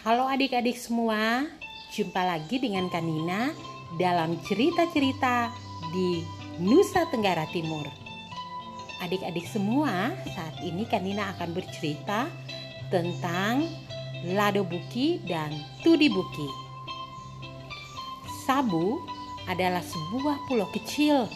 Halo 0.00 0.24
adik-adik 0.32 0.80
semua, 0.80 1.44
jumpa 1.92 2.24
lagi 2.24 2.56
dengan 2.56 2.88
Kanina 2.88 3.52
dalam 4.00 4.40
cerita-cerita 4.48 5.52
di 5.92 6.24
Nusa 6.56 7.04
Tenggara 7.12 7.44
Timur. 7.52 7.84
Adik-adik 9.04 9.44
semua, 9.44 10.16
saat 10.32 10.56
ini 10.64 10.88
Kanina 10.88 11.36
akan 11.36 11.52
bercerita 11.52 12.32
tentang 12.88 13.68
Lado 14.24 14.64
Buki 14.64 15.20
dan 15.28 15.52
Tudi 15.84 16.08
Buki. 16.08 16.48
Sabu 18.48 19.04
adalah 19.52 19.84
sebuah 19.84 20.48
pulau 20.48 20.72
kecil. 20.72 21.28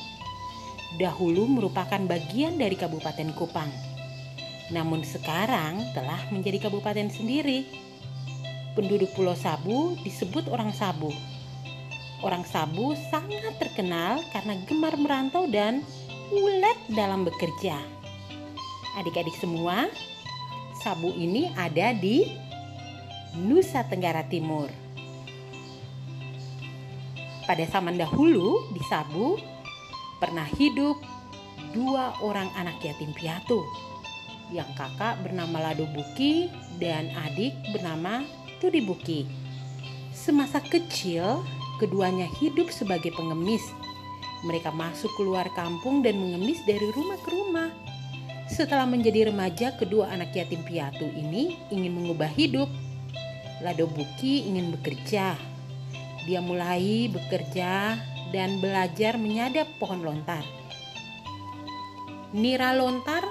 Dahulu 0.97 1.45
merupakan 1.53 2.01
bagian 2.09 2.57
dari 2.57 2.81
Kabupaten 2.81 3.29
Kupang. 3.37 3.69
Namun 4.73 5.05
sekarang 5.05 5.85
telah 5.93 6.33
menjadi 6.33 6.65
kabupaten 6.65 7.13
sendiri. 7.13 7.93
Penduduk 8.75 9.15
Pulau 9.15 9.39
Sabu 9.39 9.95
disebut 10.03 10.51
orang 10.51 10.75
Sabu. 10.75 11.15
Orang 12.27 12.43
Sabu 12.43 12.99
sangat 13.07 13.55
terkenal 13.63 14.19
karena 14.35 14.59
gemar 14.67 14.99
merantau 14.99 15.47
dan 15.47 15.87
ulet 16.35 16.75
dalam 16.91 17.23
bekerja. 17.23 17.79
Adik-adik 18.99 19.39
semua, 19.39 19.87
Sabu 20.83 21.15
ini 21.15 21.55
ada 21.55 21.95
di 21.95 22.27
Nusa 23.39 23.87
Tenggara 23.87 24.27
Timur. 24.27 24.67
Pada 27.47 27.63
zaman 27.71 27.95
dahulu 27.95 28.75
di 28.75 28.83
Sabu 28.91 29.39
pernah 30.19 30.51
hidup 30.59 30.99
dua 31.71 32.19
orang 32.27 32.51
anak 32.59 32.83
yatim 32.83 33.15
piatu. 33.15 33.63
Yang 34.51 34.67
kakak 34.75 35.23
bernama 35.23 35.71
Lado 35.71 35.87
Buki 35.95 36.51
dan 36.83 37.15
adik 37.23 37.55
bernama 37.71 38.27
Tudi 38.65 38.81
Buki. 38.81 39.29
Semasa 40.17 40.57
kecil, 40.57 41.45
keduanya 41.77 42.25
hidup 42.41 42.73
sebagai 42.73 43.13
pengemis. 43.13 43.61
Mereka 44.49 44.73
masuk 44.73 45.13
keluar 45.21 45.45
kampung 45.53 46.01
dan 46.01 46.17
mengemis 46.17 46.65
dari 46.65 46.89
rumah 46.97 47.21
ke 47.21 47.29
rumah. 47.29 47.69
Setelah 48.49 48.89
menjadi 48.89 49.29
remaja, 49.29 49.77
kedua 49.77 50.09
anak 50.09 50.33
yatim 50.33 50.65
piatu 50.65 51.05
ini 51.05 51.61
ingin 51.69 51.93
mengubah 51.93 52.33
hidup. 52.33 52.73
Lado 53.61 53.85
Buki 53.85 54.49
ingin 54.49 54.73
bekerja. 54.81 55.37
Dia 56.25 56.41
mulai 56.41 57.13
bekerja 57.13 58.01
dan 58.33 58.65
belajar 58.65 59.21
menyadap 59.21 59.69
pohon 59.77 60.01
lontar. 60.01 60.41
Nira 62.33 62.73
lontar 62.73 63.29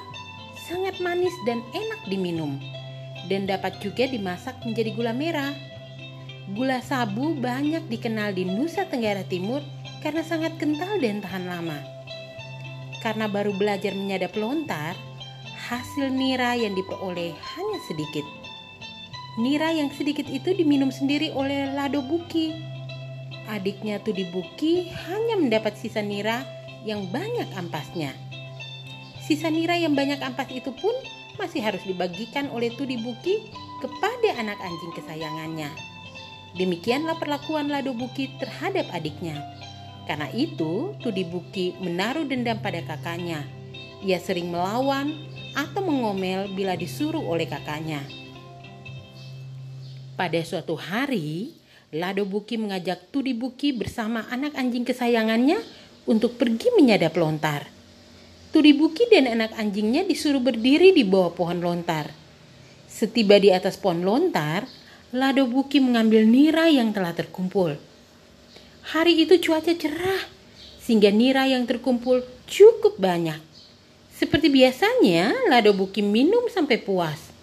sangat 0.69 1.01
manis 1.01 1.33
dan 1.49 1.65
enak 1.73 2.05
diminum 2.05 2.82
dan 3.31 3.47
dapat 3.47 3.79
juga 3.79 4.07
dimasak 4.07 4.59
menjadi 4.63 4.91
gula 4.95 5.13
merah. 5.15 5.53
Gula 6.51 6.83
sabu 6.83 7.35
banyak 7.39 7.87
dikenal 7.87 8.35
di 8.35 8.43
Nusa 8.43 8.83
Tenggara 8.87 9.23
Timur 9.23 9.63
karena 10.03 10.19
sangat 10.23 10.59
kental 10.59 10.99
dan 10.99 11.23
tahan 11.23 11.47
lama. 11.47 11.79
Karena 12.99 13.31
baru 13.31 13.55
belajar 13.55 13.95
menyadap 13.95 14.35
lontar, 14.35 14.95
hasil 15.71 16.11
nira 16.11 16.55
yang 16.59 16.75
diperoleh 16.75 17.31
hanya 17.31 17.79
sedikit. 17.87 18.23
Nira 19.39 19.71
yang 19.73 19.89
sedikit 19.95 20.27
itu 20.29 20.53
diminum 20.53 20.91
sendiri 20.91 21.31
oleh 21.33 21.71
Lado 21.71 22.03
Buki. 22.03 22.53
Adiknya 23.49 23.99
Tudi 23.99 24.27
Buki 24.29 24.87
hanya 25.09 25.35
mendapat 25.39 25.75
sisa 25.75 25.99
nira 25.99 26.43
yang 26.83 27.07
banyak 27.11 27.47
ampasnya. 27.55 28.11
Sisa 29.23 29.47
nira 29.47 29.79
yang 29.79 29.95
banyak 29.95 30.19
ampas 30.19 30.51
itu 30.51 30.71
pun 30.75 30.91
masih 31.37 31.61
harus 31.63 31.81
dibagikan 31.85 32.49
oleh 32.53 32.73
Tudi 32.75 32.97
Buki 32.99 33.41
kepada 33.81 34.29
anak 34.39 34.59
anjing 34.61 34.93
kesayangannya. 34.95 35.69
Demikianlah 36.53 37.17
perlakuan 37.17 37.67
Lado 37.67 37.97
Buki 37.97 38.29
terhadap 38.37 38.85
adiknya. 38.93 39.41
Karena 40.05 40.29
itu, 40.35 40.93
Tudi 41.01 41.25
Buki 41.25 41.73
menaruh 41.81 42.29
dendam 42.29 42.61
pada 42.61 42.83
kakaknya. 42.85 43.41
Ia 44.05 44.19
sering 44.21 44.53
melawan 44.53 45.15
atau 45.57 45.81
mengomel 45.81 46.51
bila 46.53 46.77
disuruh 46.77 47.23
oleh 47.23 47.49
kakaknya. 47.49 48.05
Pada 50.13 50.37
suatu 50.45 50.77
hari, 50.77 51.57
Lado 51.89 52.25
Buki 52.25 52.61
mengajak 52.61 53.09
Tudi 53.09 53.33
Buki 53.33 53.73
bersama 53.73 54.29
anak 54.29 54.53
anjing 54.53 54.85
kesayangannya 54.85 55.57
untuk 56.05 56.37
pergi 56.37 56.69
menyadap 56.77 57.17
lontar. 57.17 57.65
Tudi 58.53 58.69
Buki 58.69 59.09
dan 59.09 59.25
anak 59.25 59.57
anjingnya 59.57 60.05
disuruh 60.05 60.37
berdiri 60.37 60.93
di 60.93 61.01
bawah 61.01 61.33
pohon 61.33 61.57
lontar. 61.57 62.13
Setiba 62.85 63.41
di 63.41 63.49
atas 63.49 63.81
pohon 63.81 64.05
lontar, 64.05 64.69
Lado 65.09 65.49
Buki 65.49 65.81
mengambil 65.81 66.21
nira 66.29 66.69
yang 66.69 66.93
telah 66.93 67.17
terkumpul. 67.17 67.81
Hari 68.93 69.25
itu 69.25 69.41
cuaca 69.41 69.73
cerah, 69.73 70.29
sehingga 70.77 71.09
nira 71.09 71.49
yang 71.49 71.65
terkumpul 71.65 72.21
cukup 72.45 73.01
banyak. 73.01 73.41
Seperti 74.13 74.53
biasanya, 74.53 75.33
Lado 75.49 75.73
Buki 75.73 76.05
minum 76.05 76.45
sampai 76.45 76.77
puas. 76.77 77.33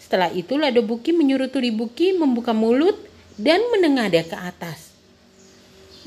Setelah 0.00 0.32
itu, 0.32 0.56
Lado 0.56 0.80
Buki 0.80 1.12
menyuruh 1.12 1.52
Tudi 1.52 1.68
Buki 1.68 2.16
membuka 2.16 2.56
mulut 2.56 2.96
dan 3.36 3.60
menengadah 3.76 4.24
ke 4.24 4.36
atas. 4.40 4.96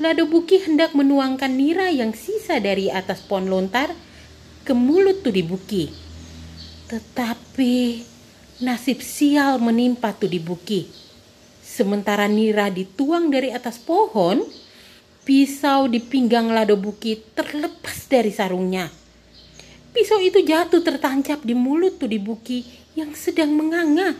Lado 0.02 0.26
Buki 0.26 0.58
hendak 0.66 0.90
menuangkan 0.98 1.54
nira 1.54 1.86
yang 1.94 2.10
sisa 2.18 2.58
dari 2.58 2.90
atas 2.90 3.22
pohon 3.22 3.46
lontar 3.46 3.94
ke 4.64 4.72
mulut 4.76 5.24
Tudi 5.24 5.40
Buki. 5.40 5.84
Tetapi 6.90 7.74
nasib 8.60 9.00
sial 9.00 9.56
menimpa 9.62 10.12
Tudi 10.12 10.42
Buki. 10.42 10.84
Sementara 11.64 12.28
Nira 12.28 12.68
dituang 12.68 13.30
dari 13.30 13.54
atas 13.54 13.80
pohon, 13.80 14.44
pisau 15.24 15.86
di 15.88 16.02
pinggang 16.02 16.52
Lado 16.52 16.76
Buki 16.76 17.16
terlepas 17.32 18.10
dari 18.10 18.34
sarungnya. 18.34 18.90
Pisau 19.90 20.22
itu 20.22 20.42
jatuh 20.44 20.82
tertancap 20.84 21.42
di 21.42 21.54
mulut 21.56 21.96
Tudi 21.96 22.20
Buki 22.20 22.62
yang 22.98 23.16
sedang 23.16 23.54
menganga. 23.56 24.12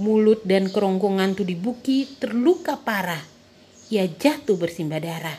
Mulut 0.00 0.46
dan 0.46 0.70
kerongkongan 0.70 1.34
Tudi 1.34 1.58
Buki 1.58 2.06
terluka 2.20 2.78
parah. 2.78 3.20
Ia 3.90 4.06
jatuh 4.06 4.54
bersimbah 4.54 5.02
darah. 5.02 5.38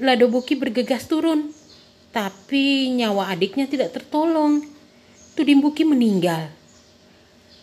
Lado 0.00 0.28
Buki 0.28 0.56
bergegas 0.56 1.08
turun 1.08 1.59
tapi 2.10 2.90
nyawa 2.94 3.30
adiknya 3.30 3.70
tidak 3.70 3.94
tertolong. 3.94 4.66
Tudimbuki 5.38 5.86
meninggal. 5.86 6.50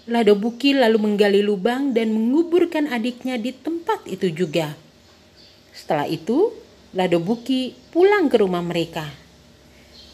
Lado 0.08 0.40
Buki 0.40 0.72
lalu 0.72 1.04
menggali 1.04 1.44
lubang 1.44 1.92
dan 1.92 2.16
menguburkan 2.16 2.88
adiknya 2.88 3.36
di 3.36 3.52
tempat 3.52 4.08
itu 4.08 4.32
juga. 4.32 4.72
Setelah 5.76 6.08
itu, 6.08 6.56
Lado 6.96 7.20
Buki 7.20 7.76
pulang 7.92 8.32
ke 8.32 8.40
rumah 8.40 8.64
mereka. 8.64 9.04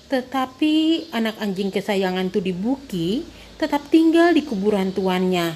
Tetapi 0.10 1.08
anak 1.14 1.38
anjing 1.38 1.70
kesayangan 1.70 2.34
Tudibuki 2.34 3.22
tetap 3.62 3.86
tinggal 3.94 4.34
di 4.34 4.42
kuburan 4.42 4.90
tuannya. 4.90 5.54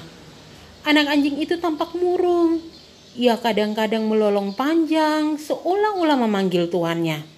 Anak 0.86 1.06
anjing 1.10 1.42
itu 1.42 1.58
tampak 1.58 1.98
murung. 1.98 2.62
Ia 3.18 3.42
kadang-kadang 3.42 4.06
melolong 4.06 4.54
panjang 4.54 5.34
seolah-olah 5.34 6.14
memanggil 6.14 6.70
tuannya. 6.70 7.37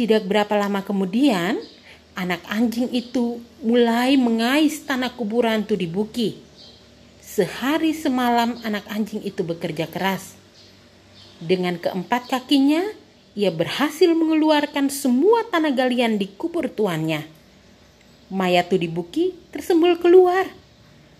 Tidak 0.00 0.24
berapa 0.24 0.56
lama 0.56 0.80
kemudian, 0.80 1.60
anak 2.16 2.40
anjing 2.48 2.88
itu 2.88 3.36
mulai 3.60 4.16
mengais 4.16 4.80
tanah 4.80 5.12
kuburan 5.12 5.60
Tudi 5.68 5.84
Buki. 5.84 6.40
Sehari 7.20 7.92
semalam 7.92 8.56
anak 8.64 8.88
anjing 8.88 9.20
itu 9.20 9.44
bekerja 9.44 9.84
keras. 9.92 10.40
Dengan 11.36 11.76
keempat 11.76 12.32
kakinya, 12.32 12.80
ia 13.36 13.52
berhasil 13.52 14.08
mengeluarkan 14.16 14.88
semua 14.88 15.44
tanah 15.52 15.76
galian 15.76 16.16
di 16.16 16.32
kubur 16.32 16.72
tuannya. 16.72 17.28
Mayat 18.32 18.72
Tudi 18.72 18.88
Buki 18.88 19.36
tersembul 19.52 20.00
keluar. 20.00 20.48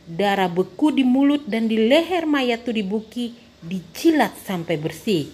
Darah 0.09 0.49
beku 0.49 0.89
di 0.89 1.05
mulut 1.05 1.45
dan 1.45 1.69
di 1.69 1.77
leher 1.77 2.25
mayat 2.25 2.65
Tudi 2.65 2.81
Buki 2.81 3.37
dijilat 3.61 4.41
sampai 4.41 4.81
bersih. 4.81 5.29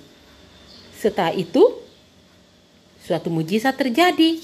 Setelah 0.99 1.31
itu, 1.31 1.86
suatu 3.07 3.31
mujizat 3.31 3.79
terjadi. 3.79 4.43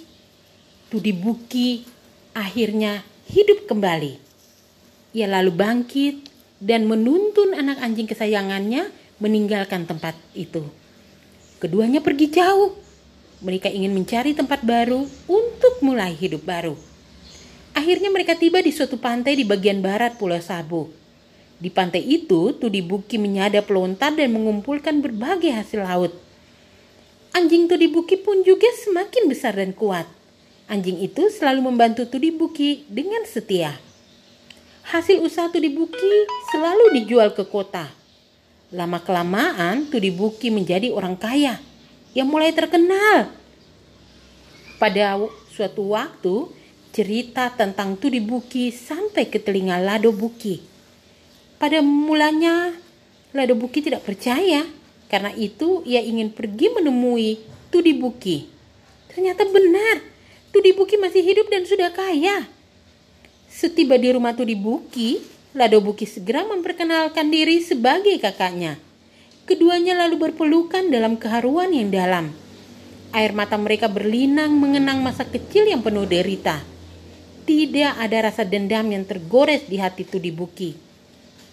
Tudi 0.87 1.11
Buki 1.11 1.83
akhirnya 2.31 3.03
hidup 3.27 3.67
kembali. 3.67 4.23
Ia 5.19 5.27
lalu 5.27 5.51
bangkit 5.51 6.31
dan 6.63 6.87
menuntun 6.87 7.59
anak 7.59 7.83
anjing 7.83 8.07
kesayangannya 8.07 8.87
meninggalkan 9.19 9.83
tempat 9.83 10.15
itu. 10.39 10.63
Keduanya 11.59 11.99
pergi 11.99 12.31
jauh. 12.31 12.79
Mereka 13.43 13.67
ingin 13.67 13.91
mencari 13.91 14.39
tempat 14.39 14.63
baru 14.63 15.03
untuk 15.27 15.83
mulai 15.83 16.15
hidup 16.15 16.47
baru. 16.47 16.79
Akhirnya 17.75 18.07
mereka 18.15 18.39
tiba 18.39 18.63
di 18.63 18.71
suatu 18.71 19.03
pantai 19.03 19.35
di 19.35 19.43
bagian 19.43 19.83
barat 19.83 20.15
Pulau 20.15 20.39
Sabu. 20.39 20.87
Di 21.59 21.67
pantai 21.67 22.07
itu, 22.07 22.55
Tudi 22.55 22.79
Buki 22.79 23.19
menyadap 23.19 23.67
lontar 23.67 24.15
dan 24.15 24.31
mengumpulkan 24.31 25.03
berbagai 25.03 25.51
hasil 25.51 25.83
laut. 25.83 26.15
Anjing 27.33 27.65
Tudi 27.65 27.89
Buki 27.89 28.21
pun 28.21 28.45
juga 28.45 28.69
semakin 28.85 29.25
besar 29.25 29.57
dan 29.57 29.73
kuat. 29.73 30.05
Anjing 30.69 31.01
itu 31.01 31.33
selalu 31.33 31.65
membantu 31.65 32.05
Tudi 32.05 32.29
Buki 32.29 32.85
dengan 32.93 33.25
setia. 33.25 33.73
Hasil 34.85 35.17
usaha 35.25 35.49
Tudi 35.49 35.73
Buki 35.73 36.29
selalu 36.53 37.01
dijual 37.01 37.33
ke 37.33 37.49
kota. 37.49 37.89
Lama-kelamaan 38.69 39.89
Tudi 39.89 40.13
Buki 40.13 40.53
menjadi 40.53 40.93
orang 40.93 41.17
kaya 41.17 41.57
yang 42.13 42.29
mulai 42.29 42.53
terkenal. 42.53 43.33
Pada 44.77 45.17
suatu 45.49 45.97
waktu, 45.97 46.53
cerita 46.93 47.49
tentang 47.49 47.97
Tudi 47.97 48.21
Buki 48.21 48.69
sampai 48.69 49.25
ke 49.33 49.41
telinga 49.41 49.81
Lado 49.81 50.13
Buki. 50.13 50.61
Pada 51.57 51.81
mulanya, 51.81 52.77
Lado 53.33 53.57
Buki 53.57 53.81
tidak 53.81 54.05
percaya. 54.05 54.82
Karena 55.13 55.29
itu, 55.37 55.85
ia 55.85 56.01
ingin 56.01 56.33
pergi 56.33 56.73
menemui 56.73 57.37
Tudi 57.69 57.93
Buki. 57.93 58.49
Ternyata 59.13 59.45
benar, 59.45 60.01
Tudi 60.49 60.73
Buki 60.73 60.97
masih 60.97 61.21
hidup 61.21 61.53
dan 61.53 61.69
sudah 61.69 61.93
kaya. 61.93 62.49
Setiba 63.53 64.01
di 64.01 64.09
rumah 64.09 64.33
Tudi 64.33 64.57
Buki, 64.57 65.21
Lado 65.53 65.85
Buki 65.85 66.09
segera 66.09 66.49
memperkenalkan 66.49 67.29
diri 67.29 67.61
sebagai 67.61 68.17
kakaknya. 68.17 68.81
Keduanya 69.45 70.01
lalu 70.01 70.33
berpelukan 70.33 70.89
dalam 70.89 71.21
keharuan 71.21 71.77
yang 71.77 71.93
dalam. 71.93 72.33
Air 73.13 73.37
mata 73.37 73.61
mereka 73.61 73.93
berlinang 73.93 74.57
mengenang 74.57 75.05
masa 75.05 75.29
kecil 75.29 75.69
yang 75.69 75.85
penuh 75.85 76.09
derita. 76.09 76.65
Tidak 77.45 78.01
ada 78.01 78.33
rasa 78.33 78.49
dendam 78.49 78.89
yang 78.89 79.05
tergores 79.05 79.69
di 79.69 79.77
hati 79.77 80.09
Tudi 80.09 80.33
Buki. 80.33 80.73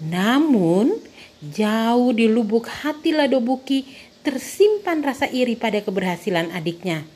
Namun, 0.08 0.96
jauh 1.40 2.12
di 2.12 2.28
lubuk 2.28 2.68
hati 2.68 3.16
Lado 3.16 3.40
Buki 3.40 3.88
tersimpan 4.28 5.00
rasa 5.00 5.32
iri 5.32 5.56
pada 5.56 5.80
keberhasilan 5.80 6.52
adiknya. 6.52 7.08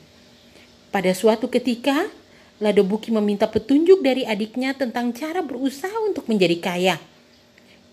Pada 0.88 1.12
suatu 1.12 1.52
ketika, 1.52 2.08
Lado 2.56 2.80
Buki 2.86 3.12
meminta 3.12 3.44
petunjuk 3.44 4.00
dari 4.00 4.24
adiknya 4.24 4.72
tentang 4.72 5.12
cara 5.12 5.44
berusaha 5.44 5.92
untuk 6.08 6.24
menjadi 6.30 6.56
kaya. 6.56 6.96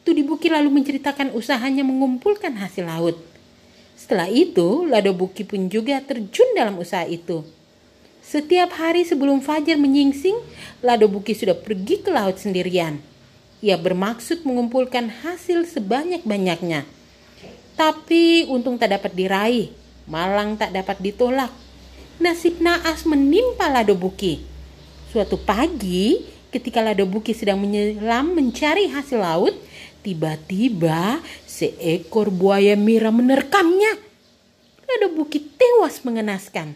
Tudi 0.08 0.24
Buki 0.24 0.48
lalu 0.48 0.72
menceritakan 0.72 1.36
usahanya 1.36 1.84
mengumpulkan 1.84 2.56
hasil 2.56 2.88
laut. 2.88 3.20
Setelah 4.00 4.32
itu, 4.32 4.88
Lado 4.88 5.12
Buki 5.12 5.44
pun 5.44 5.68
juga 5.68 6.00
terjun 6.02 6.48
dalam 6.56 6.80
usaha 6.80 7.04
itu. 7.06 7.44
Setiap 8.24 8.72
hari 8.80 9.04
sebelum 9.04 9.44
Fajar 9.44 9.76
menyingsing, 9.76 10.38
Lado 10.80 11.12
Buki 11.12 11.36
sudah 11.36 11.58
pergi 11.58 12.00
ke 12.00 12.10
laut 12.10 12.40
sendirian. 12.40 13.11
Ia 13.62 13.78
bermaksud 13.78 14.42
mengumpulkan 14.42 15.22
hasil 15.22 15.70
sebanyak-banyaknya. 15.70 16.82
Tapi 17.78 18.50
untung 18.50 18.82
tak 18.82 18.98
dapat 18.98 19.14
diraih, 19.14 19.70
malang 20.10 20.58
tak 20.58 20.74
dapat 20.74 20.98
ditolak. 20.98 21.54
Nasib 22.18 22.58
naas 22.58 23.06
menimpa 23.06 23.70
Lado 23.70 23.94
Buki. 23.94 24.42
Suatu 25.14 25.38
pagi, 25.38 26.26
ketika 26.50 26.82
Lado 26.82 27.06
Buki 27.06 27.38
sedang 27.38 27.62
menyelam 27.62 28.34
mencari 28.34 28.90
hasil 28.90 29.22
laut, 29.22 29.54
tiba-tiba 30.02 31.22
seekor 31.46 32.34
buaya 32.34 32.74
mira 32.74 33.14
menerkamnya. 33.14 33.94
Lado 34.90 35.14
Buki 35.14 35.38
tewas 35.38 36.02
mengenaskan. 36.02 36.74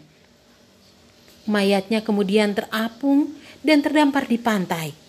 Mayatnya 1.50 2.02
kemudian 2.02 2.54
terapung 2.54 3.34
dan 3.62 3.82
terdampar 3.82 4.26
di 4.26 4.38
pantai. 4.38 5.05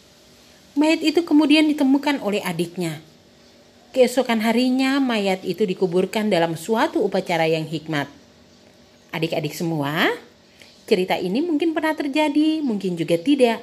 Mayat 0.78 1.02
itu 1.02 1.26
kemudian 1.26 1.66
ditemukan 1.68 2.22
oleh 2.22 2.40
adiknya. 2.46 3.02
Keesokan 3.92 4.46
harinya, 4.46 5.02
mayat 5.02 5.42
itu 5.42 5.66
dikuburkan 5.66 6.30
dalam 6.30 6.54
suatu 6.54 7.02
upacara 7.02 7.50
yang 7.50 7.66
hikmat. 7.66 8.06
Adik-adik 9.10 9.58
semua, 9.58 10.14
Cerita 10.88 11.20
ini 11.20 11.44
mungkin 11.44 11.76
pernah 11.76 11.92
terjadi, 11.92 12.64
mungkin 12.64 12.96
juga 12.96 13.20
tidak. 13.20 13.60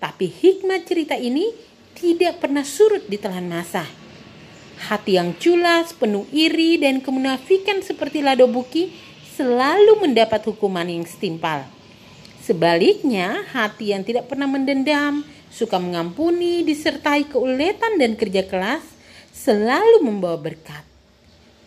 Tapi 0.00 0.24
hikmat 0.24 0.88
cerita 0.88 1.12
ini 1.12 1.52
tidak 1.92 2.40
pernah 2.40 2.64
surut 2.64 3.04
di 3.04 3.20
telan 3.20 3.44
masa. 3.44 3.84
Hati 4.88 5.20
yang 5.20 5.36
culas, 5.36 5.92
penuh 5.92 6.24
iri 6.32 6.80
dan 6.80 7.04
kemunafikan 7.04 7.84
seperti 7.84 8.24
Lado 8.24 8.48
Buki 8.48 8.88
selalu 9.36 10.00
mendapat 10.08 10.48
hukuman 10.48 10.88
yang 10.88 11.04
setimpal. 11.04 11.68
Sebaliknya, 12.40 13.44
hati 13.52 13.92
yang 13.92 14.00
tidak 14.00 14.24
pernah 14.24 14.48
mendendam, 14.48 15.28
suka 15.56 15.80
mengampuni, 15.80 16.60
disertai 16.60 17.24
keuletan 17.32 17.96
dan 17.96 18.12
kerja 18.12 18.44
keras, 18.44 18.84
selalu 19.32 20.04
membawa 20.04 20.36
berkat. 20.36 20.84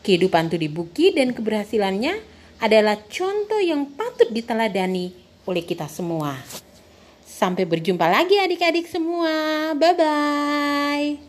Kehidupan 0.06 0.54
Tudi 0.54 0.70
Buki 0.70 1.18
dan 1.18 1.34
keberhasilannya 1.34 2.22
adalah 2.62 3.02
contoh 3.10 3.58
yang 3.58 3.90
patut 3.98 4.30
diteladani 4.30 5.10
oleh 5.50 5.66
kita 5.66 5.90
semua. 5.90 6.38
Sampai 7.26 7.66
berjumpa 7.66 8.06
lagi 8.06 8.38
adik-adik 8.38 8.86
semua. 8.86 9.74
Bye 9.74 9.96
bye. 9.98 11.29